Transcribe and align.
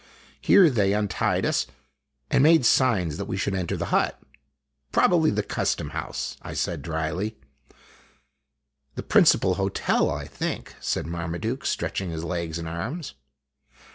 Here 0.41 0.67
they 0.71 0.93
untied 0.93 1.45
us, 1.45 1.67
and 2.31 2.41
made 2.41 2.65
signs 2.65 3.17
that 3.17 3.25
we 3.25 3.37
should 3.37 3.53
enter 3.53 3.77
the 3.77 3.93
hut." 3.93 4.19
Probably 4.91 5.29
the 5.29 5.43
custom 5.43 5.91
house!'" 5.91 6.37
I 6.41 6.55
said 6.55 6.81
dryly." 6.81 7.37
The 8.95 9.03
principal 9.03 9.53
hotel, 9.61 10.09
I 10.09 10.25
think," 10.25 10.73
said 10.81 11.05
Marmaduke, 11.05 11.67
stretching 11.67 12.09
his 12.09 12.23
legs 12.23 12.57
and 12.57 12.67
arms. 12.67 13.13